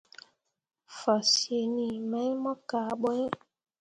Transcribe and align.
Fasǝǝni 0.97 1.87
mai 2.09 2.31
mo 2.41 2.53
kan 2.69 2.87
ɓo 3.01 3.09
iŋ. 3.23 3.31